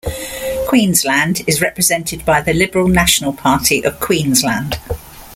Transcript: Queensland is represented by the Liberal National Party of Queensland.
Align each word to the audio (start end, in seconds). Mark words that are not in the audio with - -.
Queensland 0.67 1.43
is 1.45 1.61
represented 1.61 2.25
by 2.25 2.41
the 2.41 2.53
Liberal 2.55 2.87
National 2.87 3.31
Party 3.33 3.85
of 3.85 3.99
Queensland. 3.99 4.79